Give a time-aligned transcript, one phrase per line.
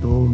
[0.00, 0.26] Tú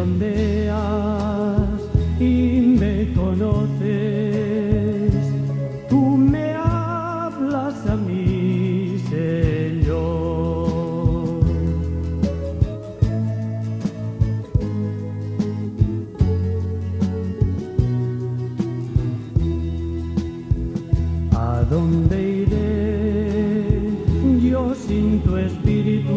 [0.00, 1.78] sondeas
[2.18, 5.12] y me conoces.
[5.90, 9.90] Tú me hablas a mí, Señor.
[21.36, 23.80] ¿A dónde iré
[24.50, 26.14] yo sin tu espíritu?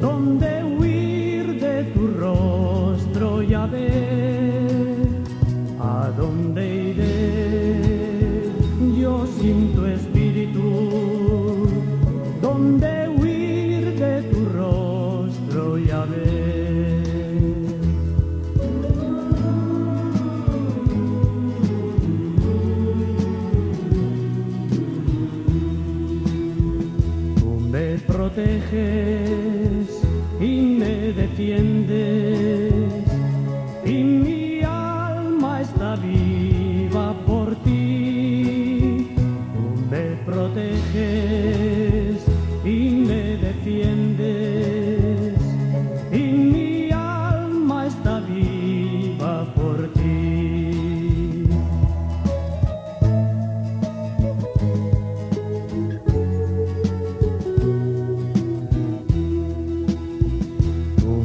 [0.00, 0.62] ¿Dónde
[3.62, 3.68] ¿A
[6.16, 8.50] dónde iré
[9.00, 11.68] yo sin tu espíritu?
[12.40, 17.02] ¿Dónde huir de tu rostro, Yahvé?
[27.38, 30.02] Tú me proteges
[30.40, 32.21] y me defiendes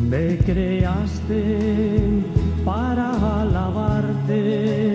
[0.09, 1.43] me creaste
[2.63, 4.86] para alabarte.